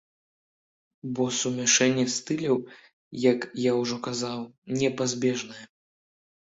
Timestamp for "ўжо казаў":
3.83-4.41